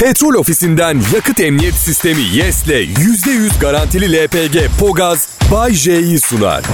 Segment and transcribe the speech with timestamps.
[0.00, 6.64] Petrol ofisinden yakıt emniyet sistemi YES'le %100 garantili LPG Pogaz Bay J'yi sunar.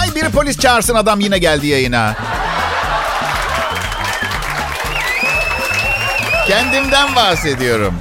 [0.00, 2.16] Ay biri polis çağırsın adam yine geldi yayına.
[6.46, 7.94] Kendimden bahsediyorum.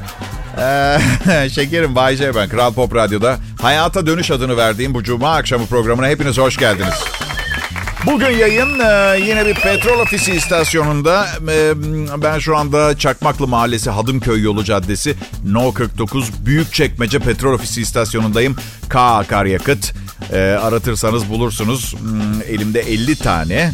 [0.59, 2.49] Ee, şekerim Bay J ben.
[2.49, 7.20] Kral Pop Radyo'da Hayata Dönüş adını verdiğim bu cuma akşamı programına hepiniz hoş geldiniz.
[8.05, 11.27] Bugün yayın e, yine bir petrol ofisi istasyonunda.
[11.51, 11.73] E,
[12.21, 15.15] ben şu anda Çakmaklı Mahallesi Hadımköy Yolu Caddesi
[15.45, 18.55] No 49 Büyükçekmece Petrol Ofisi istasyonundayım.
[18.89, 19.93] K Akaryakıt.
[20.33, 21.95] E, aratırsanız bulursunuz.
[21.99, 23.71] Hmm, Elimde 50 tane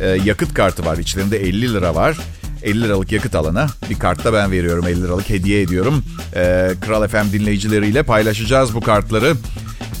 [0.00, 0.98] e, yakıt kartı var.
[0.98, 2.16] İçlerinde 50 lira var.
[2.62, 6.04] 50 liralık yakıt alana bir kartta ben veriyorum 50 liralık hediye ediyorum.
[6.36, 9.34] Ee, Kral FM dinleyicileriyle paylaşacağız bu kartları.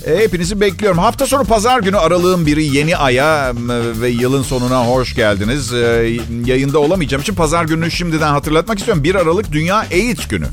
[0.06, 0.98] Ee, hepinizi bekliyorum.
[0.98, 3.52] Hafta sonu pazar günü aralığın biri yeni aya
[4.00, 5.72] ve yılın sonuna hoş geldiniz.
[5.72, 9.04] Ee, yayında olamayacağım için pazar gününü şimdiden hatırlatmak istiyorum.
[9.04, 10.46] 1 Aralık Dünya AIDS günü.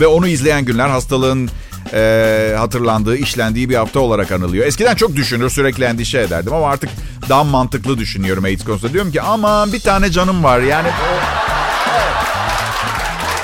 [0.00, 1.50] Ve onu izleyen günler hastalığın
[1.92, 4.66] e, hatırlandığı, işlendiği bir hafta olarak anılıyor.
[4.66, 6.90] Eskiden çok düşünür, sürekli endişe ederdim ama artık
[7.28, 8.92] daha mantıklı düşünüyorum AIDS konusunda.
[8.92, 10.88] Diyorum ki aman bir tane canım var yani...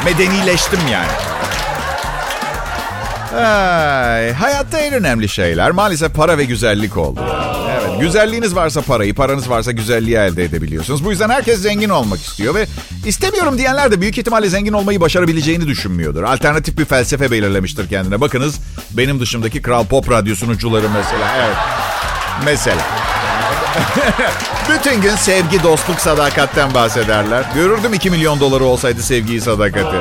[0.05, 1.22] Medenileştim yani.
[3.35, 7.21] Ay, hayatta en önemli şeyler maalesef para ve güzellik oldu.
[7.71, 11.05] Evet, güzelliğiniz varsa parayı, paranız varsa güzelliği elde edebiliyorsunuz.
[11.05, 12.67] Bu yüzden herkes zengin olmak istiyor ve
[13.07, 16.23] istemiyorum diyenler de büyük ihtimalle zengin olmayı başarabileceğini düşünmüyordur.
[16.23, 18.21] Alternatif bir felsefe belirlemiştir kendine.
[18.21, 18.61] Bakınız
[18.91, 21.37] benim dışımdaki Kral Pop Radyo sunucuları mesela.
[21.37, 21.57] Evet.
[22.45, 22.83] Mesela.
[24.71, 27.45] Bütün gün sevgi, dostluk, sadakatten bahsederler.
[27.55, 29.97] Görürdüm 2 milyon doları olsaydı sevgiyi, sadakati.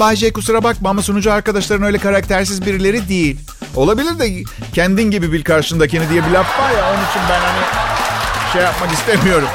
[0.00, 3.40] Bay kusura bakma ama sunucu arkadaşların öyle karaktersiz birileri değil.
[3.76, 7.62] Olabilir de kendin gibi bil karşındakini diye bir laf var ya onun için ben hani
[8.52, 9.48] şey yapmak istemiyorum.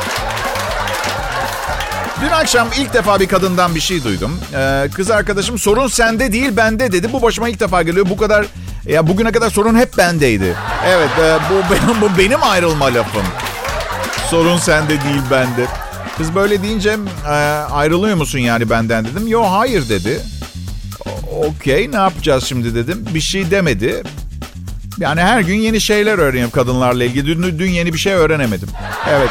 [2.22, 4.40] Dün akşam ilk defa bir kadından bir şey duydum.
[4.56, 7.14] Ee, kız arkadaşım sorun sende değil bende dedi.
[7.14, 8.06] Bu başıma ilk defa geliyor.
[8.10, 8.46] Bu kadar
[8.86, 10.56] ya bugüne kadar sorun hep bendeydi.
[10.88, 13.26] Evet e, bu bu benim ayrılma lafım.
[14.30, 15.66] Sorun sende değil bende.
[16.18, 16.98] Kız böyle deyince
[17.28, 17.32] e,
[17.72, 19.28] ayrılıyor musun yani benden dedim.
[19.28, 20.22] Yo hayır dedi.
[21.44, 23.06] Okey ne yapacağız şimdi dedim.
[23.14, 24.04] Bir şey demedi.
[24.98, 27.26] Yani her gün yeni şeyler öğreniyorum kadınlarla ilgili.
[27.26, 28.70] Dün, dün yeni bir şey öğrenemedim.
[29.10, 29.30] Evet.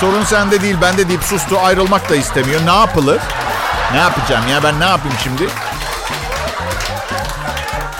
[0.00, 2.60] Sorun sende değil bende deyip sustu ayrılmak da istemiyor.
[2.66, 3.20] Ne yapılır?
[3.92, 5.42] Ne yapacağım ya ben ne yapayım şimdi?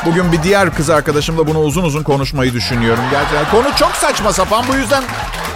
[0.07, 3.05] Bugün bir diğer kız arkadaşımla bunu uzun uzun konuşmayı düşünüyorum.
[3.11, 4.65] Gerçekten konu çok saçma sapan.
[4.69, 5.03] Bu yüzden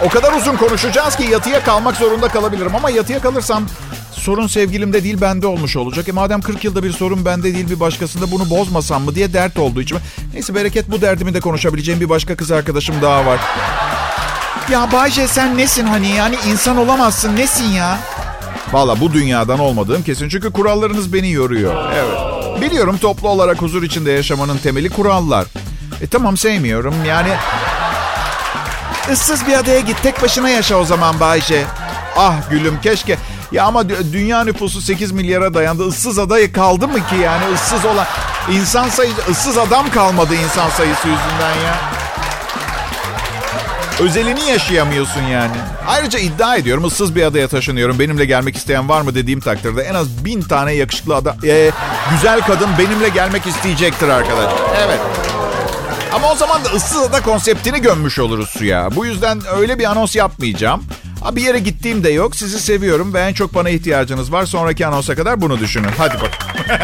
[0.05, 2.75] o kadar uzun konuşacağız ki yatıya kalmak zorunda kalabilirim.
[2.75, 3.63] Ama yatıya kalırsam
[4.11, 6.09] sorun sevgilimde değil bende olmuş olacak.
[6.09, 9.59] E madem 40 yılda bir sorun bende değil bir başkasında bunu bozmasam mı diye dert
[9.59, 9.97] olduğu için.
[10.33, 13.39] Neyse bereket bu derdimi de konuşabileceğim bir başka kız arkadaşım daha var.
[14.71, 17.97] Ya Bayce sen nesin hani yani insan olamazsın nesin ya?
[18.71, 21.91] Valla bu dünyadan olmadığım kesin çünkü kurallarınız beni yoruyor.
[21.93, 22.61] Evet.
[22.61, 25.45] Biliyorum toplu olarak huzur içinde yaşamanın temeli kurallar.
[26.01, 27.29] E tamam sevmiyorum yani...
[29.11, 31.63] Issız bir adaya git tek başına yaşa o zaman Bayce.
[32.17, 33.17] Ah gülüm keşke.
[33.51, 35.87] Ya ama dü- dünya nüfusu 8 milyara dayandı.
[35.89, 38.05] Issız adayı kaldı mı ki yani ıssız olan...
[38.51, 39.21] insan sayısı...
[39.31, 41.75] ıssız adam kalmadı insan sayısı yüzünden ya.
[43.99, 45.55] Özelini yaşayamıyorsun yani.
[45.87, 47.99] Ayrıca iddia ediyorum ıssız bir adaya taşınıyorum.
[47.99, 51.71] Benimle gelmek isteyen var mı dediğim takdirde en az bin tane yakışıklı adam, e,
[52.11, 54.53] güzel kadın benimle gelmek isteyecektir arkadaş.
[54.85, 54.99] Evet.
[56.17, 58.95] Ama o zaman da ıssız ada konseptini gömmüş oluruz suya.
[58.95, 60.83] Bu yüzden öyle bir anons yapmayacağım.
[61.23, 62.35] Ha, bir yere gittiğim de yok.
[62.35, 64.45] Sizi seviyorum ve en çok bana ihtiyacınız var.
[64.45, 65.89] Sonraki anonsa kadar bunu düşünün.
[65.97, 66.31] Hadi bak.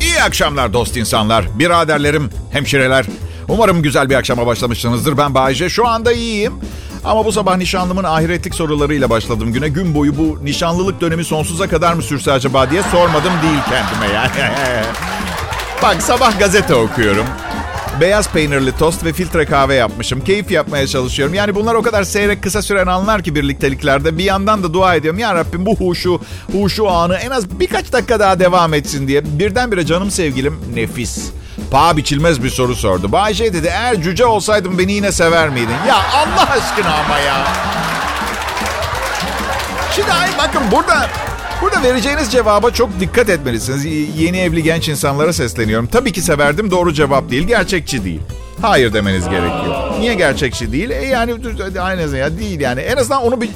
[0.00, 3.06] İyi akşamlar dost insanlar, biraderlerim, hemşireler.
[3.48, 5.18] Umarım güzel bir akşama başlamışsınızdır.
[5.18, 5.68] Ben Bayece.
[5.68, 6.52] Şu anda iyiyim.
[7.04, 9.68] Ama bu sabah nişanlımın ahiretlik sorularıyla başladım güne.
[9.68, 14.30] Gün boyu bu nişanlılık dönemi sonsuza kadar mı sürse acaba diye sormadım değil kendime yani.
[15.82, 17.26] Bak sabah gazete okuyorum.
[18.00, 20.20] Beyaz peynirli tost ve filtre kahve yapmışım.
[20.24, 21.34] Keyif yapmaya çalışıyorum.
[21.34, 24.18] Yani bunlar o kadar seyrek kısa süren anlar ki birlikteliklerde.
[24.18, 25.20] Bir yandan da dua ediyorum.
[25.20, 26.20] Ya Rabbim bu huşu,
[26.52, 29.38] huşu anı en az birkaç dakika daha devam etsin diye.
[29.38, 31.30] Birdenbire canım sevgilim nefis.
[31.70, 33.12] Paha biçilmez bir soru sordu.
[33.12, 35.76] Bayce dedi eğer cüce olsaydım beni yine sever miydin?
[35.88, 37.46] Ya Allah aşkına ama ya.
[39.96, 41.06] Şimdi ay bakın burada
[41.62, 43.84] Burada vereceğiniz cevaba çok dikkat etmelisiniz.
[44.18, 45.86] Yeni evli genç insanlara sesleniyorum.
[45.86, 48.20] Tabii ki severdim doğru cevap değil, gerçekçi değil.
[48.62, 50.00] Hayır demeniz gerekiyor.
[50.00, 50.90] Niye gerçekçi değil?
[50.90, 51.34] E yani
[51.80, 52.80] aynı ya değil yani.
[52.80, 53.50] En azından onu bir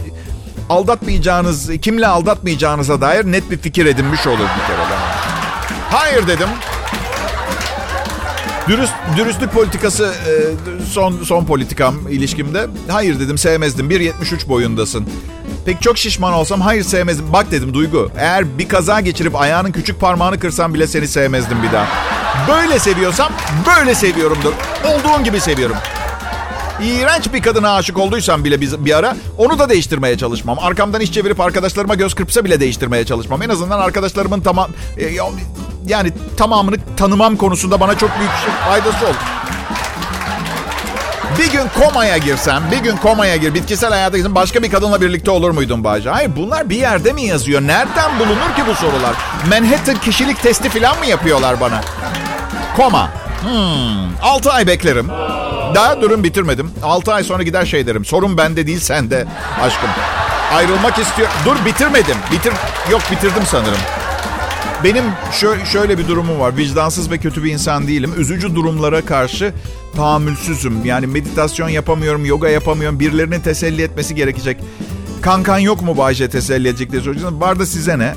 [0.69, 4.79] aldatmayacağınız, kimle aldatmayacağınıza dair net bir fikir edinmiş olur bir kere.
[4.79, 4.95] de.
[5.91, 6.49] Hayır dedim.
[8.69, 10.33] Dürüst, dürüstlük politikası e,
[10.85, 12.67] son son politikam ilişkimde.
[12.89, 13.91] Hayır dedim sevmezdim.
[13.91, 15.07] 1.73 boyundasın.
[15.65, 17.33] Peki çok şişman olsam hayır sevmezdim.
[17.33, 21.73] Bak dedim Duygu eğer bir kaza geçirip ayağının küçük parmağını kırsam bile seni sevmezdim bir
[21.73, 21.87] daha.
[22.49, 23.33] Böyle seviyorsam
[23.67, 24.53] böyle seviyorumdur.
[24.85, 25.77] Olduğun gibi seviyorum.
[26.83, 30.59] İğrenç bir kadına aşık olduysam bile bir, bir ara onu da değiştirmeye çalışmam.
[30.59, 33.43] Arkamdan iş çevirip arkadaşlarıma göz kırpsa bile değiştirmeye çalışmam.
[33.43, 35.07] En azından arkadaşlarımın tamam e,
[35.87, 39.40] yani tamamını tanımam konusunda bana çok büyük şey, faydası olur.
[41.39, 45.31] Bir gün komaya girsem, bir gün komaya gir, bitkisel hayata girsem başka bir kadınla birlikte
[45.31, 46.09] olur muydun Bağcı?
[46.11, 47.61] Hayır bunlar bir yerde mi yazıyor?
[47.61, 49.15] Nereden bulunur ki bu sorular?
[49.49, 51.81] Manhattan kişilik testi falan mı yapıyorlar bana?
[52.77, 53.09] Koma.
[53.43, 55.09] Hmm, 6 ay beklerim.
[55.75, 56.71] Daha durum bitirmedim.
[56.83, 58.05] 6 ay sonra gider şey derim.
[58.05, 59.27] Sorun bende değil sende
[59.63, 59.91] aşkım.
[60.55, 61.29] Ayrılmak istiyor.
[61.45, 62.17] Dur bitirmedim.
[62.33, 62.53] Bitir
[62.91, 63.79] Yok bitirdim sanırım.
[64.85, 66.57] Benim şö- şöyle bir durumum var.
[66.57, 68.13] Vicdansız ve kötü bir insan değilim.
[68.17, 69.53] Üzücü durumlara karşı
[69.97, 70.85] tahammülsüzüm.
[70.85, 73.01] Yani meditasyon yapamıyorum, yoga yapamıyorum.
[73.01, 74.57] Birilerinin teselli etmesi gerekecek.
[75.23, 77.41] Kankan yok mu Bayce teselli edecek diye soracaksın.
[77.41, 78.15] Var da size ne?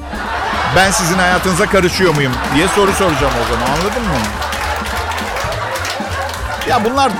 [0.76, 4.18] Ben sizin hayatınıza karışıyor muyum diye soru soracağım o zaman anladın mı?
[6.70, 7.12] Ya bunlar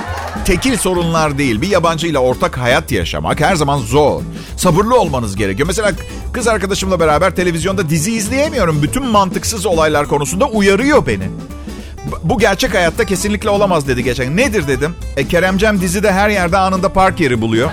[0.44, 1.60] tekil sorunlar değil.
[1.60, 4.22] Bir yabancıyla ortak hayat yaşamak her zaman zor.
[4.56, 5.66] Sabırlı olmanız gerekiyor.
[5.66, 5.92] Mesela
[6.32, 8.82] kız arkadaşımla beraber televizyonda dizi izleyemiyorum.
[8.82, 11.28] Bütün mantıksız olaylar konusunda uyarıyor beni.
[12.22, 14.36] Bu gerçek hayatta kesinlikle olamaz dedi geçen.
[14.36, 14.94] Nedir dedim.
[15.16, 17.70] E Keremcem dizide her yerde anında park yeri buluyor.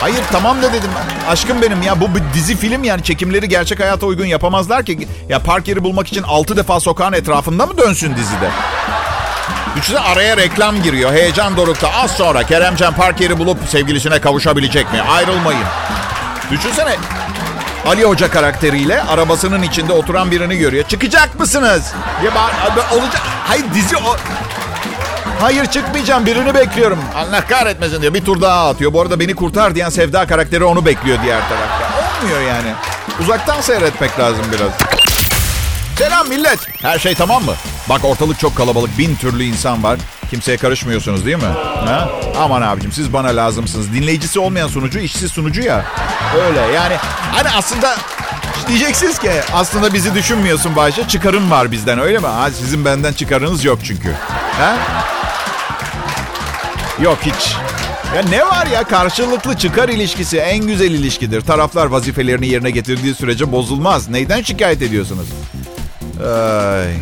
[0.00, 0.90] Hayır tamam da dedim.
[1.28, 5.08] Aşkım benim ya bu bir dizi film yani çekimleri gerçek hayata uygun yapamazlar ki.
[5.28, 8.50] Ya park yeri bulmak için 6 defa sokağın etrafında mı dönsün dizide?
[9.76, 11.12] Düşünsene araya reklam giriyor.
[11.12, 11.92] Heyecan dorukta.
[11.92, 15.00] Az sonra Keremcan park yeri bulup sevgilisine kavuşabilecek mi?
[15.02, 15.64] Ayrılmayın.
[16.50, 16.96] Düşünsene
[17.86, 20.84] Ali Hoca karakteriyle arabasının içinde oturan birini görüyor.
[20.88, 21.92] Çıkacak mısınız?
[22.24, 22.30] Ya
[22.92, 23.22] olacak.
[23.46, 24.16] Hayır dizi o.
[25.40, 26.98] Hayır çıkmayacağım birini bekliyorum.
[27.16, 28.14] Allah kahretmesin diyor.
[28.14, 28.92] Bir tur daha atıyor.
[28.92, 31.92] Bu arada beni kurtar diyen Sevda karakteri onu bekliyor diğer tarafta.
[32.22, 32.72] Olmuyor yani.
[33.20, 35.01] Uzaktan seyretmek lazım biraz.
[36.02, 36.58] Selam millet.
[36.82, 37.54] Her şey tamam mı?
[37.88, 38.98] Bak ortalık çok kalabalık.
[38.98, 39.98] Bin türlü insan var.
[40.30, 41.52] Kimseye karışmıyorsunuz değil mi?
[41.86, 42.08] Ha?
[42.38, 43.92] Aman abicim siz bana lazımsınız.
[43.92, 45.84] Dinleyicisi olmayan sunucu işsiz sunucu ya.
[46.46, 46.96] Öyle yani.
[47.32, 47.96] Hani aslında
[48.68, 51.08] diyeceksiniz ki aslında bizi düşünmüyorsun Bayşe.
[51.08, 52.26] Çıkarın var bizden öyle mi?
[52.26, 54.12] Ha, sizin benden çıkarınız yok çünkü.
[54.58, 54.76] Ha?
[57.02, 57.56] Yok hiç.
[58.16, 61.40] Ya ne var ya karşılıklı çıkar ilişkisi en güzel ilişkidir.
[61.40, 64.08] Taraflar vazifelerini yerine getirdiği sürece bozulmaz.
[64.08, 65.26] Neyden şikayet ediyorsunuz?
[66.20, 66.94] Ay.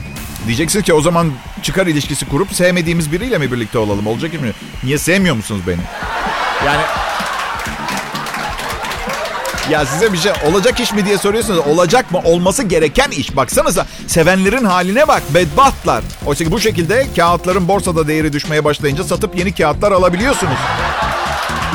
[0.46, 4.06] Diyeceksin ki o zaman çıkar ilişkisi kurup sevmediğimiz biriyle mi birlikte olalım?
[4.06, 4.52] Olacak mi?
[4.84, 5.80] Niye sevmiyor musunuz beni?
[6.66, 6.82] Yani
[9.70, 11.58] ya size bir şey olacak iş mi diye soruyorsunuz.
[11.58, 12.20] Olacak mı?
[12.24, 13.36] Olması gereken iş.
[13.36, 15.22] Baksanıza sevenlerin haline bak.
[15.34, 16.04] Bedbahtlar.
[16.26, 20.58] Oysa ki bu şekilde kağıtların borsada değeri düşmeye başlayınca satıp yeni kağıtlar alabiliyorsunuz.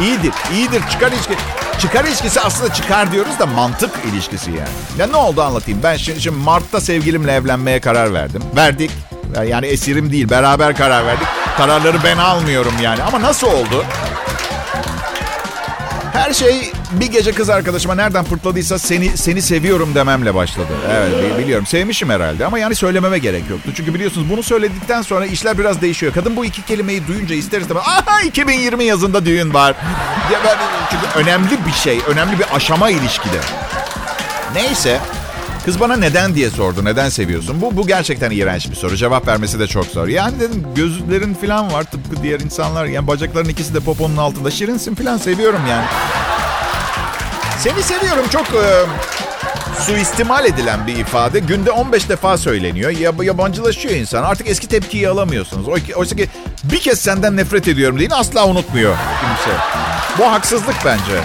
[0.02, 0.82] İyidir, iyidir.
[0.92, 1.34] Çıkar ilişki.
[1.80, 4.70] Çıkar ilişkisi aslında çıkar diyoruz da mantık ilişkisi yani.
[4.98, 5.80] Ya ne oldu anlatayım.
[5.84, 8.44] Ben şimdi, şimdi Mart'ta sevgilimle evlenmeye karar verdim.
[8.56, 8.92] Verdik.
[9.48, 11.28] Yani esirim değil, beraber karar verdik.
[11.58, 13.04] Kararları ben almıyorum yani.
[13.04, 13.86] Ama nasıl oldu?
[16.14, 20.68] Her şey bir gece kız arkadaşıma nereden fırtladıysa seni seni seviyorum dememle başladı.
[20.92, 23.72] Evet biliyorum sevmişim herhalde ama yani söylememe gerek yoktu.
[23.76, 26.14] Çünkü biliyorsunuz bunu söyledikten sonra işler biraz değişiyor.
[26.14, 29.76] Kadın bu iki kelimeyi duyunca ister istemez aha 2020 yazında düğün var.
[30.34, 30.58] Ya ben,
[30.92, 33.40] çünkü önemli bir şey, önemli bir aşama ilişkide.
[34.56, 35.00] Neyse
[35.66, 36.86] Kız bana neden diye sordu.
[36.86, 37.62] Neden seviyorsun?
[37.62, 38.96] Bu, bu gerçekten iğrenç bir soru.
[38.96, 40.08] Cevap vermesi de çok zor.
[40.08, 42.86] Yani dedim gözlerin falan var tıpkı diğer insanlar.
[42.86, 44.52] Yani bacakların ikisi de poponun altında.
[44.52, 45.86] Şirinsin falan seviyorum yani.
[47.60, 48.86] Seni seviyorum çok e,
[49.82, 51.40] suistimal edilen bir ifade.
[51.40, 52.92] Günde 15 defa söyleniyor.
[52.92, 54.24] Yab- yabancılaşıyor insan.
[54.24, 55.68] Artık eski tepkiyi alamıyorsunuz.
[55.96, 56.30] Oysa ki
[56.64, 59.58] bir kez senden nefret ediyorum deyin asla unutmuyor kimse.
[60.18, 61.22] Bu haksızlık bence.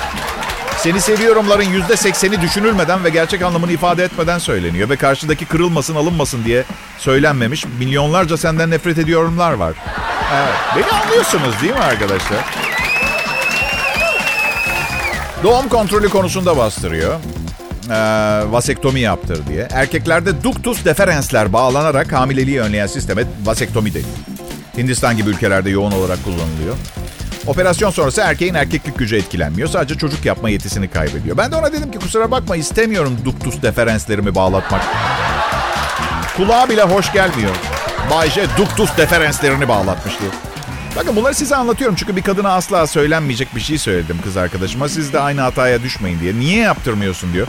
[0.79, 4.89] Seni seviyorumların yüzde sekseni düşünülmeden ve gerçek anlamını ifade etmeden söyleniyor.
[4.89, 6.65] Ve karşıdaki kırılmasın alınmasın diye
[6.99, 9.73] söylenmemiş milyonlarca senden nefret ediyorumlar var.
[10.35, 10.55] Evet.
[10.77, 12.39] Beni anlıyorsunuz değil mi arkadaşlar?
[15.43, 17.15] Doğum kontrolü konusunda bastırıyor.
[17.91, 17.95] Ee,
[18.53, 19.69] vasektomi yaptır diye.
[19.71, 24.11] Erkeklerde ductus deferensler bağlanarak hamileliği önleyen sisteme vasektomi deniyor.
[24.77, 26.77] Hindistan gibi ülkelerde yoğun olarak kullanılıyor.
[27.47, 29.69] Operasyon sonrası erkeğin erkeklik gücü etkilenmiyor.
[29.69, 31.37] Sadece çocuk yapma yetisini kaybediyor.
[31.37, 34.83] Ben de ona dedim ki kusura bakma istemiyorum duktus deferenslerimi bağlatmak.
[36.37, 37.55] Kulağa bile hoş gelmiyor.
[38.11, 40.50] Bayce duktus deferenslerini bağlatmış diye.
[40.97, 44.89] Bakın bunları size anlatıyorum çünkü bir kadına asla söylenmeyecek bir şey söyledim kız arkadaşıma.
[44.89, 46.35] Siz de aynı hataya düşmeyin diye.
[46.35, 47.47] Niye yaptırmıyorsun diyor.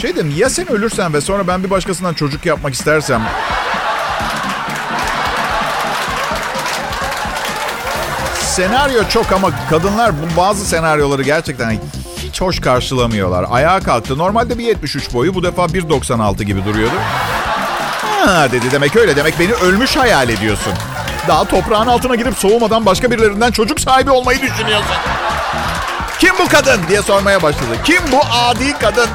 [0.00, 3.22] Şey dedim ya sen ölürsen ve sonra ben bir başkasından çocuk yapmak istersem
[8.54, 11.78] senaryo çok ama kadınlar bu bazı senaryoları gerçekten
[12.18, 13.46] hiç hoş karşılamıyorlar.
[13.50, 14.18] Ayağa kalktı.
[14.18, 16.94] Normalde bir 73 boyu bu defa 1.96 gibi duruyordu.
[18.02, 20.72] Ha dedi demek öyle demek beni ölmüş hayal ediyorsun.
[21.28, 24.96] Daha toprağın altına girip soğumadan başka birilerinden çocuk sahibi olmayı düşünüyorsun.
[26.18, 27.76] Kim bu kadın diye sormaya başladı.
[27.84, 29.08] Kim bu adi kadın?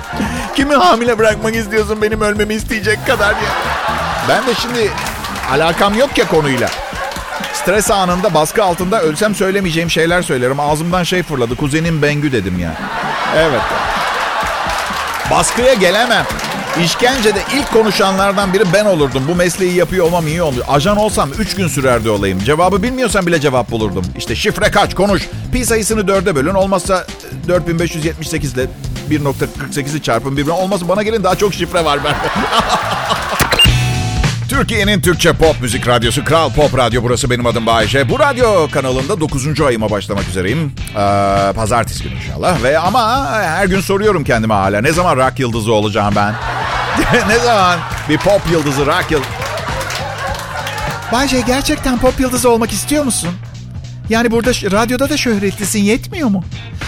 [0.56, 3.50] Kimi hamile bırakmak istiyorsun benim ölmemi isteyecek kadar diye.
[4.30, 4.92] Ben de şimdi
[5.52, 6.70] alakam yok ya konuyla.
[7.54, 10.60] Stres anında baskı altında ölsem söylemeyeceğim şeyler söylerim.
[10.60, 11.56] Ağzımdan şey fırladı.
[11.56, 12.74] Kuzenim Bengü dedim ya.
[13.38, 13.62] Evet.
[15.32, 16.26] Baskıya gelemem.
[16.78, 19.24] İşkencede ilk konuşanlardan biri ben olurdum.
[19.28, 20.66] Bu mesleği yapıyor olmam iyi oldu.
[20.68, 22.40] Ajan olsam 3 gün sürerdi olayım.
[22.40, 24.06] Cevabı bilmiyorsam bile cevap bulurdum.
[24.18, 25.28] İşte şifre kaç konuş.
[25.52, 26.54] Pi sayısını 4'e bölün.
[26.54, 27.06] Olmazsa
[27.48, 28.68] 4578 ile
[29.10, 30.54] 1.48'i çarpın birbirine.
[30.54, 32.18] Olmazsa bana gelin daha çok şifre var bende.
[34.60, 37.04] Türkiye'nin Türkçe pop müzik radyosu Kral Pop Radyo.
[37.04, 38.10] Burası benim adım Bayece.
[38.10, 39.62] Bu radyo kanalında 9.
[39.62, 40.72] ayıma başlamak üzereyim.
[40.90, 42.64] Ee, pazartesi günü inşallah.
[42.64, 44.82] Ve ama her gün soruyorum kendime hala.
[44.82, 46.36] Ne zaman rock yıldızı olacağım ben?
[47.28, 49.30] ne zaman bir pop yıldızı, rock yıldızı?
[51.12, 53.30] Bayce gerçekten pop yıldızı olmak istiyor musun?
[54.10, 56.44] Yani burada radyoda da şöhretlisin yetmiyor mu?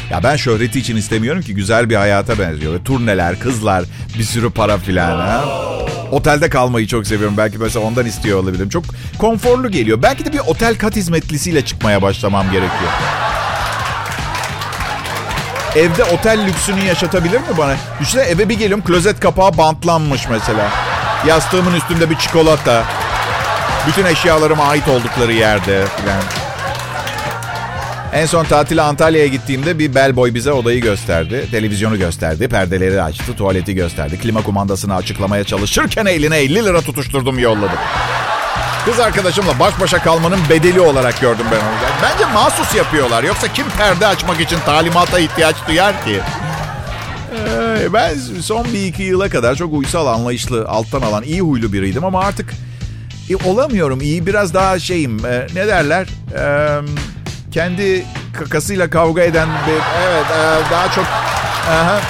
[0.10, 2.80] Ya ben şöhreti için istemiyorum ki güzel bir hayata benziyor.
[2.86, 3.84] Turneler, kızlar,
[4.18, 5.20] bir sürü para filan.
[5.20, 5.44] Ha?
[6.12, 7.38] Otelde kalmayı çok seviyorum.
[7.38, 8.70] Belki mesela ondan istiyor olabilirim.
[8.70, 8.84] Çok
[9.20, 10.02] konforlu geliyor.
[10.04, 12.92] Belki de bir otel kat hizmetlisiyle çıkmaya başlamam gerekiyor.
[15.76, 17.76] Evde otel lüksünü yaşatabilir mi bana?
[18.00, 20.70] Düşünsene eve bir geliyorum klozet kapağı bantlanmış mesela.
[21.28, 22.84] Yastığımın üstünde bir çikolata.
[23.88, 26.41] Bütün eşyalarıma ait oldukları yerde falan.
[28.14, 31.48] En son tatile Antalya'ya gittiğimde bir bellboy bize odayı gösterdi.
[31.52, 34.20] Televizyonu gösterdi, perdeleri açtı, tuvaleti gösterdi.
[34.20, 37.80] Klima kumandasını açıklamaya çalışırken eline 50 lira tutuşturdum yolladım.
[38.86, 42.02] Kız arkadaşımla baş başa kalmanın bedeli olarak gördüm ben onu.
[42.04, 43.24] Bence mahsus yapıyorlar.
[43.24, 46.20] Yoksa kim perde açmak için talimata ihtiyaç duyar ki?
[47.36, 52.06] Ee, ben son bir iki yıla kadar çok uysal, anlayışlı, alttan alan, iyi huylu biriydim
[52.06, 52.54] ama artık
[53.30, 54.02] e, olamıyorum.
[54.02, 55.26] İyi biraz daha şeyim.
[55.26, 56.08] E, ne derler?
[56.36, 56.82] Eee
[57.52, 59.74] kendi kakasıyla kavga eden bir...
[60.08, 61.06] Evet e, daha çok...
[61.70, 62.02] Aha.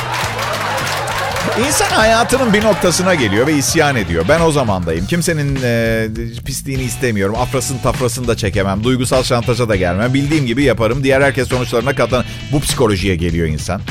[1.67, 4.25] İnsan hayatının bir noktasına geliyor ve isyan ediyor.
[4.29, 5.07] Ben o zamandayım.
[5.07, 6.07] Kimsenin e,
[6.45, 7.35] pisliğini istemiyorum.
[7.39, 8.83] Afrasın tafrasını da çekemem.
[8.83, 10.13] Duygusal şantaja da gelmem.
[10.13, 11.03] Bildiğim gibi yaparım.
[11.03, 12.25] Diğer herkes sonuçlarına katlan.
[12.51, 13.81] Bu psikolojiye geliyor insan.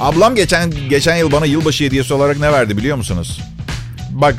[0.00, 3.40] Ablam geçen geçen yıl bana yılbaşı hediyesi olarak ne verdi biliyor musunuz?
[4.10, 4.34] Bak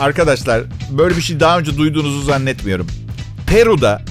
[0.00, 2.86] arkadaşlar böyle bir şey daha önce duyduğunuzu zannetmiyorum.
[3.46, 4.02] Peru'da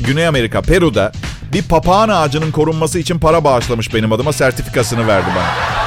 [0.00, 1.12] Güney Amerika, Peru'da
[1.52, 5.78] bir papağan ağacının korunması için para bağışlamış benim adıma sertifikasını verdi bana.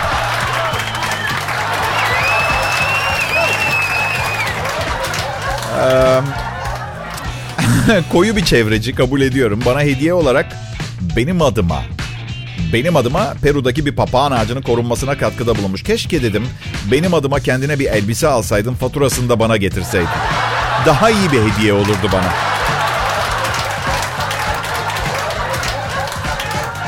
[8.12, 9.60] Koyu bir çevreci kabul ediyorum.
[9.66, 10.58] Bana hediye olarak
[11.16, 11.82] benim adıma
[12.74, 15.84] benim adıma Peru'daki bir papağan ağacının korunmasına katkıda bulunmuş.
[15.84, 16.48] Keşke dedim
[16.92, 20.10] benim adıma kendine bir elbise alsaydın faturasını da bana getirseydin.
[20.86, 22.51] Daha iyi bir hediye olurdu bana.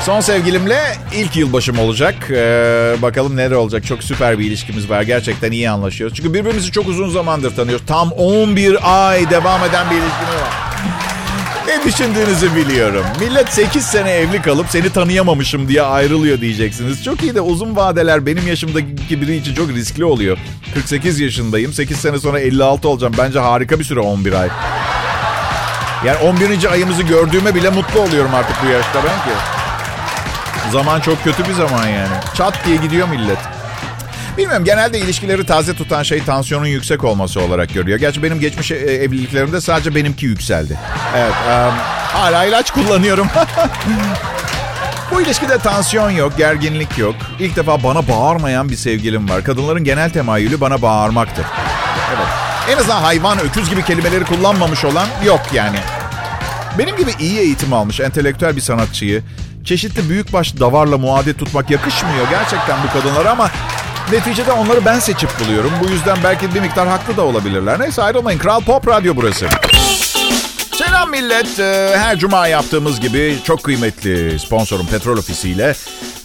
[0.04, 0.80] Son sevgilimle
[1.14, 2.14] ilk yılbaşım olacak.
[2.30, 3.86] Ee, bakalım neler olacak.
[3.86, 5.02] Çok süper bir ilişkimiz var.
[5.02, 6.16] Gerçekten iyi anlaşıyoruz.
[6.16, 7.86] Çünkü birbirimizi çok uzun zamandır tanıyoruz.
[7.86, 10.50] Tam 11 ay devam eden bir ilişkimiz var.
[11.66, 13.04] Ne düşündüğünüzü biliyorum.
[13.20, 17.04] Millet 8 sene evli kalıp seni tanıyamamışım diye ayrılıyor diyeceksiniz.
[17.04, 20.38] Çok iyi de uzun vadeler benim yaşımdaki biri için çok riskli oluyor.
[20.74, 21.72] 48 yaşındayım.
[21.72, 23.14] 8 sene sonra 56 olacağım.
[23.18, 24.48] Bence harika bir süre 11 ay.
[26.06, 26.72] Yani 11.
[26.72, 29.63] ayımızı gördüğüme bile mutlu oluyorum artık bu yaşta ben ki.
[30.72, 32.14] Zaman çok kötü bir zaman yani.
[32.34, 33.38] Çat diye gidiyor millet.
[34.38, 37.98] Bilmiyorum genelde ilişkileri taze tutan şey tansiyonun yüksek olması olarak görüyor.
[37.98, 40.78] Gerçi benim geçmiş e, evliliklerimde sadece benimki yükseldi.
[41.16, 41.74] Evet um,
[42.12, 43.28] hala ilaç kullanıyorum.
[45.10, 47.14] Bu ilişkide tansiyon yok, gerginlik yok.
[47.38, 49.44] İlk defa bana bağırmayan bir sevgilim var.
[49.44, 51.44] Kadınların genel temayülü bana bağırmaktır.
[52.16, 52.26] Evet.
[52.70, 55.78] En azından hayvan, öküz gibi kelimeleri kullanmamış olan yok yani.
[56.78, 59.22] Benim gibi iyi eğitim almış entelektüel bir sanatçıyı
[59.64, 63.50] çeşitli büyükbaş davarla muadil tutmak yakışmıyor gerçekten bu kadınlara ama
[64.12, 65.72] neticede onları ben seçip buluyorum.
[65.84, 67.80] Bu yüzden belki bir miktar haklı da olabilirler.
[67.80, 68.38] Neyse ayrılmayın.
[68.38, 69.46] Kral Pop Radyo burası.
[70.72, 71.58] Selam millet.
[71.58, 75.74] Ee, her cuma yaptığımız gibi çok kıymetli sponsorum Petrol Ofisi ile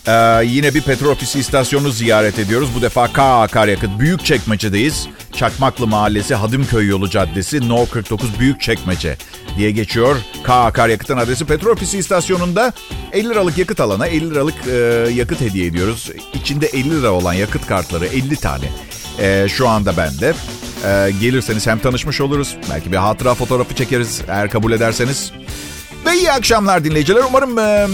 [0.07, 2.69] ee, yine bir petrol ofisi istasyonunu ziyaret ediyoruz.
[2.75, 5.07] Bu defa K Akaryakıt Büyükçekmece'deyiz.
[5.39, 9.17] Çakmaklı Mahallesi Hadımköy Yolu Caddesi No 49 Büyükçekmece
[9.57, 10.15] diye geçiyor.
[10.43, 12.73] K Akaryakıt'ın adresi petrol ofisi istasyonunda
[13.11, 14.75] 50 liralık yakıt alana 50 liralık e,
[15.13, 16.09] yakıt hediye ediyoruz.
[16.33, 18.65] İçinde 50 lira olan yakıt kartları 50 tane.
[19.19, 20.33] E, şu anda bende.
[20.85, 22.57] E, gelirseniz hem tanışmış oluruz.
[22.69, 25.31] Belki bir hatıra fotoğrafı çekeriz eğer kabul ederseniz.
[26.05, 27.23] Ve İyi akşamlar dinleyiciler.
[27.29, 27.87] Umarım e,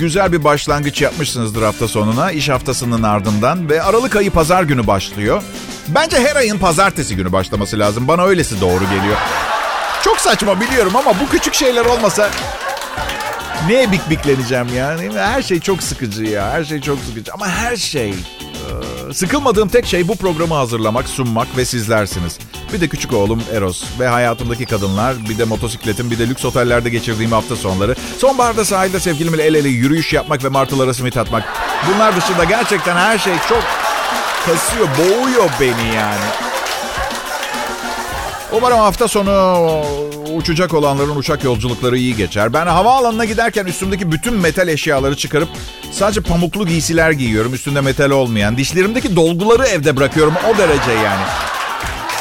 [0.00, 2.32] güzel bir başlangıç yapmışsınızdır hafta sonuna.
[2.32, 5.42] İş haftasının ardından ve Aralık ayı pazar günü başlıyor.
[5.88, 8.08] Bence her ayın pazartesi günü başlaması lazım.
[8.08, 9.16] Bana öylesi doğru geliyor.
[10.02, 12.30] Çok saçma biliyorum ama bu küçük şeyler olmasa
[13.66, 15.18] neye bik bikleneceğim yani?
[15.18, 16.50] Her şey çok sıkıcı ya.
[16.50, 17.32] Her şey çok sıkıcı.
[17.32, 18.14] Ama her şey
[19.12, 22.38] Sıkılmadığım tek şey bu programı hazırlamak, sunmak ve sizlersiniz.
[22.72, 26.90] Bir de küçük oğlum Eros ve hayatımdaki kadınlar, bir de motosikletim, bir de lüks otellerde
[26.90, 27.94] geçirdiğim hafta sonları.
[28.18, 31.44] Sonbaharda sahilde sevgilimle el ele yürüyüş yapmak ve martılara simit atmak.
[31.94, 33.62] Bunlar dışında gerçekten her şey çok
[34.48, 36.24] kasıyor, boğuyor beni yani.
[38.52, 39.82] Umarım hafta sonu
[40.36, 42.52] uçacak olanların uçak yolculukları iyi geçer.
[42.52, 45.48] Ben havaalanına giderken üstümdeki bütün metal eşyaları çıkarıp
[45.92, 47.54] sadece pamuklu giysiler giyiyorum.
[47.54, 48.56] Üstünde metal olmayan.
[48.56, 51.22] Dişlerimdeki dolguları evde bırakıyorum o derece yani.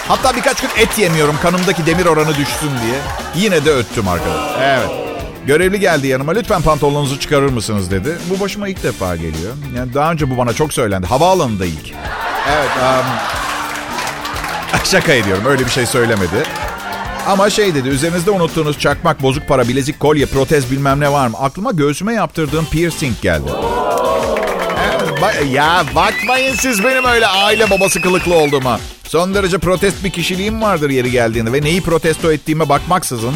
[0.07, 3.00] Hatta birkaç gün et yemiyorum kanımdaki demir oranı düşsün diye.
[3.36, 4.51] Yine de öttüm arkadaş.
[4.62, 5.07] Evet.
[5.48, 6.32] Görevli geldi yanıma.
[6.32, 8.18] Lütfen pantolonunuzu çıkarır mısınız dedi.
[8.30, 9.54] Bu başıma ilk defa geliyor.
[9.75, 11.08] Yani daha önce bu bana çok söylendi.
[11.08, 11.92] Havaalanında ilk.
[12.51, 12.70] Evet.
[12.82, 13.06] Um,
[14.84, 15.44] şaka ediyorum.
[15.46, 16.44] Öyle bir şey söylemedi.
[17.27, 21.38] Ama şey dedi üzerinizde unuttuğunuz çakmak, bozuk para, bilezik, kolye, protez bilmem ne var mı?
[21.39, 23.50] Aklıma göğsüme yaptırdığım piercing geldi.
[25.51, 28.80] ya bakmayın siz benim öyle aile babası kılıklı olduğuma.
[29.08, 33.34] Son derece protest bir kişiliğim vardır yeri geldiğinde ve neyi protesto ettiğime bakmaksızın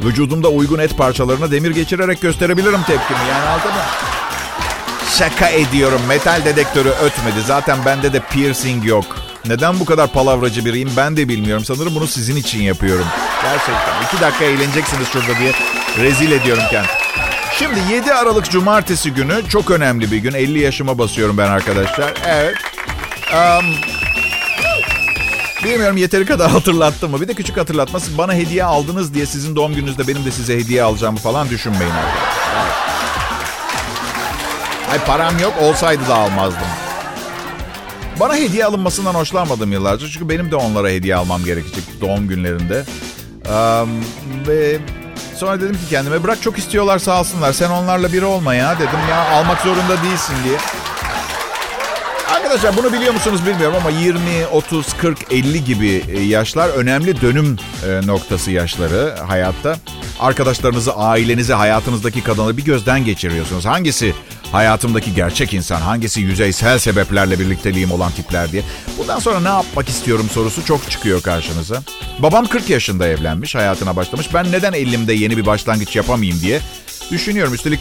[0.00, 3.20] vücudumda uygun et parçalarına demir geçirerek gösterebilirim tepkimi.
[3.30, 3.82] Yani aldın mı?
[5.18, 6.00] Şaka ediyorum.
[6.08, 7.40] Metal dedektörü ötmedi.
[7.46, 9.04] Zaten bende de piercing yok.
[9.46, 11.64] Neden bu kadar palavracı biriyim ben de bilmiyorum.
[11.64, 13.06] Sanırım bunu sizin için yapıyorum.
[13.42, 14.02] Gerçekten.
[14.06, 15.52] iki dakika eğleneceksiniz şurada diye
[15.98, 16.92] rezil ediyorum kendimi.
[17.58, 20.32] Şimdi 7 Aralık Cumartesi günü çok önemli bir gün.
[20.34, 22.12] 50 yaşıma basıyorum ben arkadaşlar.
[22.26, 22.54] Evet.
[23.32, 23.64] Um,
[25.64, 27.20] bilmiyorum yeteri kadar hatırlattım mı?
[27.20, 28.18] Bir de küçük hatırlatması.
[28.18, 31.92] Bana hediye aldınız diye sizin doğum gününüzde benim de size hediye alacağımı falan düşünmeyin.
[31.92, 32.74] Evet.
[34.92, 36.66] Ay param yok olsaydı da almazdım.
[38.20, 40.06] Bana hediye alınmasından hoşlanmadım yıllarca.
[40.08, 42.84] Çünkü benim de onlara hediye almam gerekecek doğum günlerinde.
[43.48, 43.88] Um,
[44.46, 44.78] ve
[45.36, 47.52] sonra dedim ki kendime bırak çok istiyorlar sağ olsunlar.
[47.52, 50.58] Sen onlarla biri olma ya dedim ya almak zorunda değilsin diye.
[52.48, 54.20] Arkadaşlar bunu biliyor musunuz bilmiyorum ama 20,
[54.52, 57.56] 30, 40, 50 gibi e, yaşlar önemli dönüm
[57.86, 59.76] e, noktası yaşları hayatta.
[60.20, 63.64] Arkadaşlarınızı, ailenizi, hayatınızdaki kadını bir gözden geçiriyorsunuz.
[63.64, 64.14] Hangisi
[64.52, 68.62] hayatımdaki gerçek insan, hangisi yüzeysel sebeplerle birlikteliğim olan tipler diye.
[68.98, 71.82] Bundan sonra ne yapmak istiyorum sorusu çok çıkıyor karşınıza.
[72.18, 74.34] Babam 40 yaşında evlenmiş, hayatına başlamış.
[74.34, 76.60] Ben neden elimde yeni bir başlangıç yapamayayım diye
[77.10, 77.54] düşünüyorum.
[77.54, 77.80] Üstelik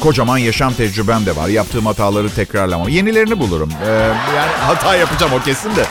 [0.00, 1.48] kocaman yaşam tecrübem de var.
[1.48, 2.88] Yaptığım hataları tekrarlamam.
[2.88, 3.70] Yenilerini bulurum.
[3.86, 3.90] Ee,
[4.36, 5.84] yani hata yapacağım o kesin de.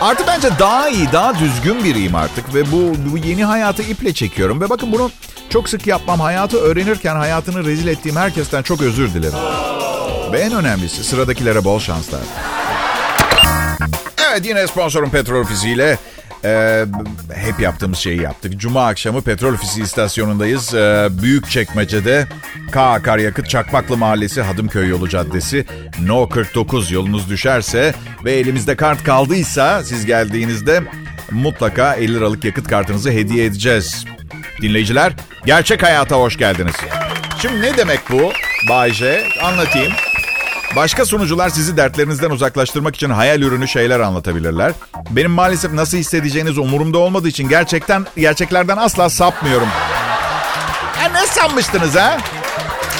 [0.00, 4.60] Artık bence daha iyi, daha düzgün biriyim artık ve bu, bu yeni hayatı iple çekiyorum.
[4.60, 5.10] Ve bakın bunu
[5.50, 6.20] çok sık yapmam.
[6.20, 9.38] Hayatı öğrenirken hayatını rezil ettiğim herkesten çok özür dilerim.
[10.32, 12.20] Ve en önemlisi sıradakilere bol şanslar.
[14.30, 15.98] Evet yine sponsorum Petrol Ofisi ile
[16.44, 16.84] ee,
[17.34, 18.56] hep yaptığımız şeyi yaptık.
[18.56, 20.74] Cuma akşamı Petrol Ofisi istasyonundayız.
[20.74, 22.26] Ee, Büyük Çekmece'de
[22.72, 25.66] K Akaryakıt Çakmaklı Mahallesi Hadımköy Yolu Caddesi
[26.02, 30.82] No 49 yolunuz düşerse ve elimizde kart kaldıysa siz geldiğinizde
[31.30, 34.04] mutlaka 50 liralık yakıt kartınızı hediye edeceğiz.
[34.62, 35.12] Dinleyiciler
[35.46, 36.74] gerçek hayata hoş geldiniz.
[37.42, 38.32] Şimdi ne demek bu
[38.68, 39.24] Bay J?
[39.42, 39.92] Anlatayım.
[40.76, 44.72] Başka sunucular sizi dertlerinizden uzaklaştırmak için hayal ürünü şeyler anlatabilirler.
[45.10, 49.68] Benim maalesef nasıl hissedeceğiniz umurumda olmadığı için gerçekten gerçeklerden asla sapmıyorum.
[51.02, 52.18] Ya ne sanmıştınız ha?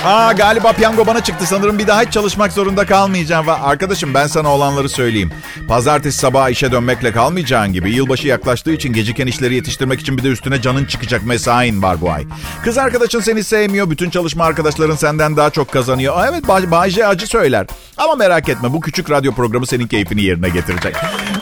[0.05, 3.49] Aa galiba piyango bana çıktı sanırım bir daha hiç çalışmak zorunda kalmayacağım.
[3.49, 5.31] Arkadaşım ben sana olanları söyleyeyim.
[5.69, 10.29] Pazartesi sabah işe dönmekle kalmayacağın gibi yılbaşı yaklaştığı için geciken işleri yetiştirmek için bir de
[10.29, 12.25] üstüne canın çıkacak mesain var bu ay.
[12.64, 13.90] Kız arkadaşın seni sevmiyor.
[13.90, 16.19] Bütün çalışma arkadaşların senden daha çok kazanıyor.
[16.19, 17.67] Aa, evet Bayce acı söyler.
[17.97, 20.97] Ama merak etme bu küçük radyo programı senin keyfini yerine getirecek.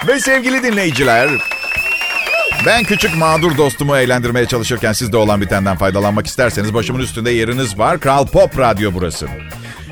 [0.08, 1.28] Ve sevgili dinleyiciler
[2.66, 7.78] ben küçük mağdur dostumu eğlendirmeye çalışırken siz de olan bitenden faydalanmak isterseniz başımın üstünde yeriniz
[7.78, 8.00] var.
[8.00, 9.28] Kral Pop Radyo burası.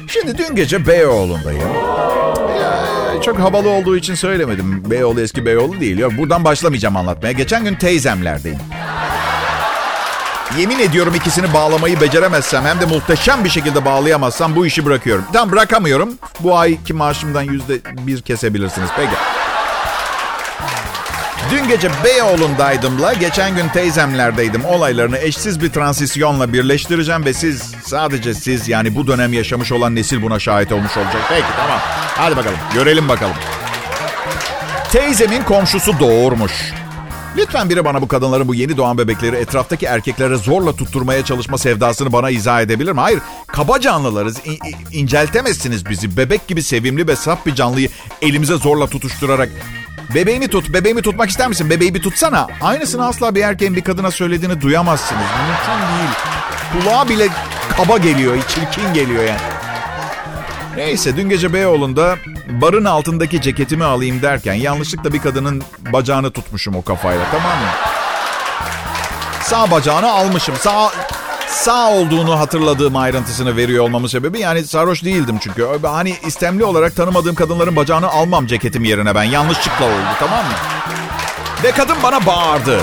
[0.06, 1.68] Şimdi dün gece Beyoğlu'ndayım.
[2.60, 4.90] Ya, çok havalı olduğu için söylemedim.
[4.90, 5.98] Beyoğlu eski Beyoğlu değil.
[5.98, 7.32] Yok buradan başlamayacağım anlatmaya.
[7.32, 8.58] Geçen gün teyzemlerdeyim.
[10.58, 15.24] Yemin ediyorum ikisini bağlamayı beceremezsem hem de muhteşem bir şekilde bağlayamazsam bu işi bırakıyorum.
[15.32, 16.14] Tam bırakamıyorum.
[16.40, 18.88] Bu ayki maaşımdan yüzde bir kesebilirsiniz.
[18.96, 19.14] Peki.
[21.50, 24.64] Dün gece Beyoğlu'ndaydımla, geçen gün teyzemlerdeydim.
[24.64, 30.22] Olaylarını eşsiz bir transisyonla birleştireceğim ve siz, sadece siz yani bu dönem yaşamış olan nesil
[30.22, 31.22] buna şahit olmuş olacak.
[31.28, 31.78] Peki tamam.
[32.16, 33.34] Hadi bakalım, görelim bakalım.
[34.92, 36.52] Teyzemin komşusu doğurmuş.
[37.36, 42.12] Lütfen biri bana bu kadınların bu yeni doğan bebekleri etraftaki erkeklere zorla tutturmaya çalışma sevdasını
[42.12, 43.00] bana izah edebilir mi?
[43.00, 44.38] Hayır, kaba canlılarız.
[44.46, 44.58] İ-
[44.98, 46.16] inceltemezsiniz bizi.
[46.16, 47.88] Bebek gibi sevimli ve saf bir canlıyı
[48.22, 49.48] elimize zorla tutuşturarak...
[50.14, 51.70] Bebeğimi tut, bebeğimi tutmak ister misin?
[51.70, 52.46] Bebeği bir tutsana.
[52.60, 55.22] Aynısını asla bir erkeğin bir kadına söylediğini duyamazsınız.
[55.22, 56.10] Mümkün değil.
[56.72, 57.28] Kulağa bile
[57.76, 59.40] kaba geliyor, çirkin geliyor yani.
[60.76, 62.16] Neyse dün gece Beyoğlu'nda
[62.48, 67.68] barın altındaki ceketimi alayım derken yanlışlıkla bir kadının bacağını tutmuşum o kafayla tamam mı?
[69.42, 70.54] Sağ bacağını almışım.
[70.60, 70.90] Sağ
[71.50, 75.66] sağ olduğunu hatırladığım ayrıntısını veriyor olmamın sebebi yani sarhoş değildim çünkü.
[75.82, 79.22] Hani istemli olarak tanımadığım kadınların bacağını almam ceketim yerine ben.
[79.24, 80.52] Yanlışlıkla oldu tamam mı?
[81.64, 82.78] Ve kadın bana bağırdı.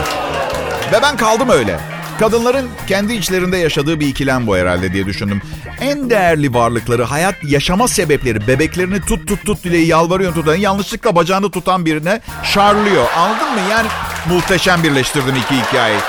[0.92, 1.80] Ve ben kaldım öyle.
[2.20, 5.42] Kadınların kendi içlerinde yaşadığı bir ikilem bu herhalde diye düşündüm.
[5.82, 11.52] En değerli varlıkları, hayat yaşama sebepleri, bebeklerini tut tut tut diye yalvarıyor tutan, yanlışlıkla bacağını
[11.52, 13.06] tutan birine şarlıyor.
[13.18, 13.60] Anladın mı?
[13.72, 13.88] Yani
[14.30, 16.00] muhteşem birleştirdin iki hikayeyi.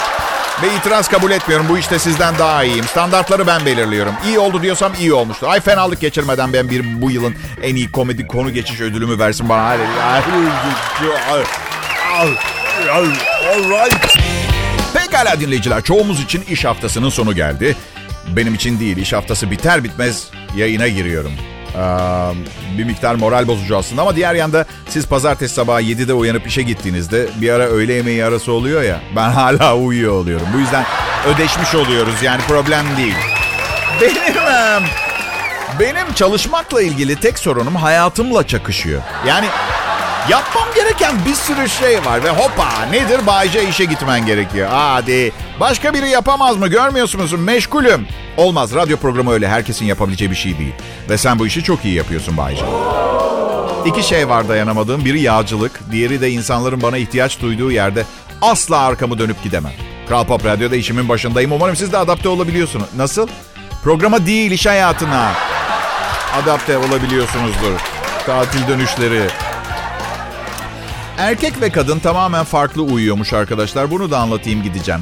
[0.62, 1.66] Ve itiraz kabul etmiyorum.
[1.68, 2.84] Bu işte sizden daha iyiyim.
[2.84, 4.14] Standartları ben belirliyorum.
[4.26, 5.46] İyi oldu diyorsam iyi olmuştur.
[5.46, 9.68] Ay fenalık geçirmeden ben bir bu yılın en iyi komedi konu geçiş ödülümü versin bana.
[9.68, 9.82] Hadi.
[12.92, 14.16] All right.
[14.94, 15.82] Pekala dinleyiciler.
[15.82, 17.76] Çoğumuz için iş haftasının sonu geldi.
[18.36, 18.96] Benim için değil.
[18.96, 21.32] İş haftası biter bitmez yayına giriyorum.
[21.74, 26.62] Ee, bir miktar moral bozucu aslında ama diğer yanda siz pazartesi sabahı 7'de uyanıp işe
[26.62, 30.46] gittiğinizde bir ara öğle yemeği arası oluyor ya ben hala uyuyor oluyorum.
[30.54, 30.84] Bu yüzden
[31.34, 33.14] ödeşmiş oluyoruz yani problem değil.
[34.00, 34.38] Benim
[35.80, 39.02] benim çalışmakla ilgili tek sorunum hayatımla çakışıyor.
[39.26, 39.46] Yani
[40.28, 44.68] Yapmam gereken bir sürü şey var ve hopa nedir Bayce işe gitmen gerekiyor.
[44.70, 48.06] Hadi başka biri yapamaz mı görmüyorsunuz meşgulüm.
[48.38, 50.74] Olmaz radyo programı öyle herkesin yapabileceği bir şey değil.
[51.08, 52.64] Ve sen bu işi çok iyi yapıyorsun Bayce.
[53.86, 55.04] İki şey var dayanamadığım.
[55.04, 58.04] Biri yağcılık, diğeri de insanların bana ihtiyaç duyduğu yerde
[58.42, 59.72] asla arkamı dönüp gidemem.
[60.08, 61.52] Kral Pop Radyo'da işimin başındayım.
[61.52, 62.86] Umarım siz de adapte olabiliyorsunuz.
[62.96, 63.28] Nasıl?
[63.84, 65.32] Programa değil, iş hayatına.
[66.42, 67.72] Adapte olabiliyorsunuzdur.
[68.26, 69.22] Tatil dönüşleri,
[71.18, 73.90] Erkek ve kadın tamamen farklı uyuyormuş arkadaşlar.
[73.90, 75.00] Bunu da anlatayım gideceğim.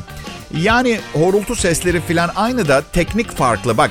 [0.55, 3.77] Yani horultu sesleri filan aynı da teknik farklı.
[3.77, 3.91] Bak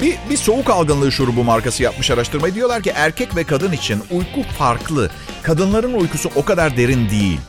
[0.00, 2.54] bir, bir soğuk algınlığı şurubu markası yapmış araştırmayı.
[2.54, 5.10] Diyorlar ki erkek ve kadın için uyku farklı.
[5.42, 7.40] Kadınların uykusu o kadar derin değil.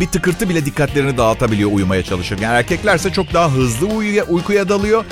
[0.00, 2.50] Bir tıkırtı bile dikkatlerini dağıtabiliyor uyumaya çalışırken.
[2.50, 5.04] Erkeklerse çok daha hızlı uyuya, uykuya dalıyor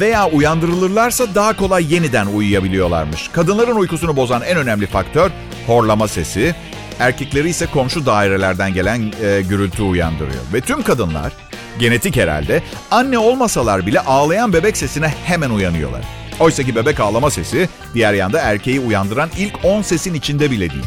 [0.00, 3.28] veya uyandırılırlarsa daha kolay yeniden uyuyabiliyorlarmış.
[3.28, 5.30] Kadınların uykusunu bozan en önemli faktör
[5.66, 6.54] horlama sesi.
[6.98, 10.42] Erkekleri ise komşu dairelerden gelen e, gürültü uyandırıyor.
[10.52, 11.32] Ve tüm kadınlar
[11.78, 16.04] genetik herhalde anne olmasalar bile ağlayan bebek sesine hemen uyanıyorlar.
[16.40, 20.84] Oysa ki bebek ağlama sesi diğer yanda erkeği uyandıran ilk 10 sesin içinde bile değil.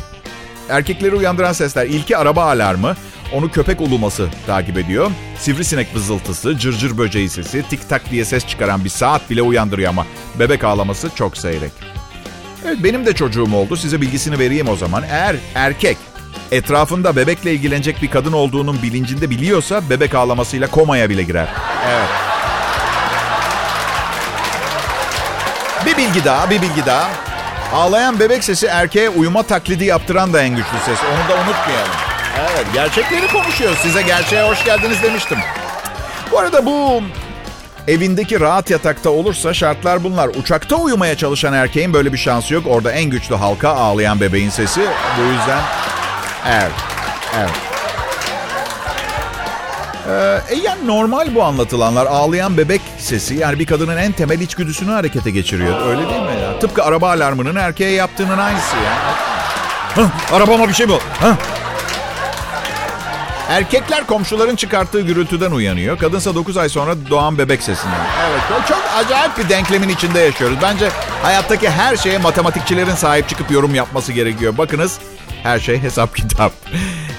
[0.70, 2.96] Erkekleri uyandıran sesler ilki araba alarmı,
[3.34, 5.12] onu köpek uluması takip ediyor.
[5.40, 10.06] Sivrisinek vızıltısı, cırcır böceği sesi, tik tak diye ses çıkaran bir saat bile uyandırıyor ama
[10.40, 11.72] bebek ağlaması çok seyrek.
[12.66, 13.78] Evet benim de çocuğum oldu.
[13.78, 15.04] Size bilgisini vereyim o zaman.
[15.04, 15.98] Eğer erkek
[16.52, 21.48] etrafında bebekle ilgilenecek bir kadın olduğunun bilincinde biliyorsa bebek ağlamasıyla komaya bile girer.
[21.90, 22.10] Evet.
[25.86, 27.10] Bir bilgi daha, bir bilgi daha.
[27.74, 31.00] Ağlayan bebek sesi erkeğe uyuma taklidi yaptıran da en güçlü ses.
[31.00, 31.92] Onu da unutmayalım.
[32.40, 33.78] Evet, gerçekleri konuşuyoruz.
[33.78, 35.38] Size gerçeğe hoş geldiniz demiştim.
[36.32, 37.02] Bu arada bu
[37.88, 40.28] Evindeki rahat yatakta olursa şartlar bunlar.
[40.28, 42.64] Uçakta uyumaya çalışan erkeğin böyle bir şansı yok.
[42.68, 44.82] Orada en güçlü halka ağlayan bebeğin sesi.
[45.18, 45.60] Bu yüzden
[46.48, 46.72] evet,
[47.40, 47.52] evet.
[50.08, 52.06] Ee, e yani normal bu anlatılanlar.
[52.06, 55.88] Ağlayan bebek sesi yani bir kadının en temel içgüdüsünü harekete geçiriyor.
[55.88, 56.60] Öyle değil mi ya?
[56.60, 58.94] Tıpkı araba alarmının erkeğe yaptığının aynısı ya.
[59.96, 61.00] Hah, arabama bir şey bu.
[61.20, 61.36] Hah,
[63.52, 65.98] Erkekler komşuların çıkarttığı gürültüden uyanıyor.
[65.98, 68.06] Kadınsa 9 ay sonra doğan bebek sesinden.
[68.30, 70.58] Evet çok acayip bir denklemin içinde yaşıyoruz.
[70.62, 70.90] Bence
[71.24, 74.58] hayattaki her şeye matematikçilerin sahip çıkıp yorum yapması gerekiyor.
[74.58, 75.00] Bakınız
[75.44, 76.54] her şey hesap kitap.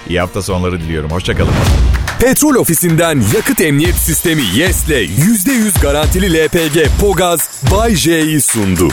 [0.09, 1.11] İyi hafta sonları diliyorum.
[1.11, 1.53] Hoşçakalın.
[2.21, 8.89] Petrol ofisinden yakıt emniyet sistemi YES'le %100 garantili LPG Pogaz Bay J'yi sundu.